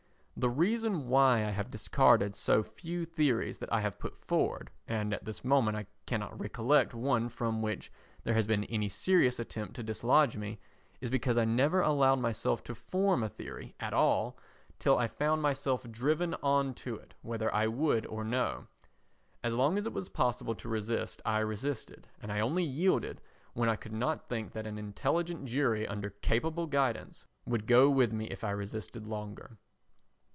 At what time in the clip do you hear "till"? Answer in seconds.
14.79-14.97